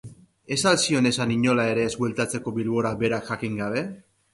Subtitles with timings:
[0.55, 3.91] Ez al zion esan inola ere ez bueltatzeko Bilbora berak jakin jabe?